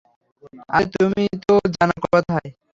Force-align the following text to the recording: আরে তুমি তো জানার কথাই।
আরে 0.69 0.85
তুমি 0.93 1.23
তো 1.43 1.53
জানার 1.75 1.99
কথাই। 2.05 2.47